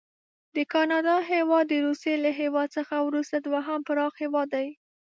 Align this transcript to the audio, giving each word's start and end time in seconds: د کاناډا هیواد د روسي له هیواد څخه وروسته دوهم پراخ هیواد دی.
د 0.55 0.57
کاناډا 0.73 1.17
هیواد 1.31 1.65
د 1.69 1.73
روسي 1.87 2.13
له 2.23 2.29
هیواد 2.39 2.67
څخه 2.77 2.95
وروسته 3.07 3.35
دوهم 3.47 3.79
پراخ 3.87 4.13
هیواد 4.23 4.47
دی. 4.55 4.67